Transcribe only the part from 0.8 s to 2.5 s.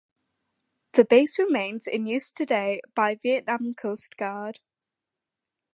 The base remains in use